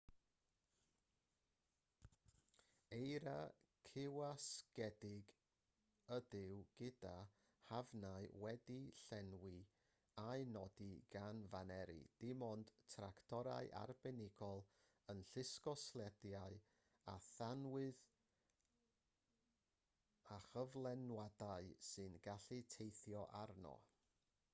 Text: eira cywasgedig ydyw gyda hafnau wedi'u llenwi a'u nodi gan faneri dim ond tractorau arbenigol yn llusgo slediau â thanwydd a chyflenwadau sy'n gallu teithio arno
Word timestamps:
eira 2.95 3.33
cywasgedig 3.87 5.27
ydyw 6.15 6.53
gyda 6.79 7.11
hafnau 7.67 8.29
wedi'u 8.45 8.87
llenwi 9.01 9.51
a'u 10.23 10.47
nodi 10.53 10.87
gan 11.17 11.41
faneri 11.51 11.99
dim 12.23 12.41
ond 12.47 12.71
tractorau 12.95 13.69
arbenigol 13.83 14.63
yn 15.15 15.21
llusgo 15.33 15.75
slediau 15.83 16.55
â 17.13 17.15
thanwydd 17.29 18.01
a 20.37 20.39
chyflenwadau 20.51 21.69
sy'n 21.91 22.19
gallu 22.29 22.59
teithio 22.77 23.23
arno 23.43 23.75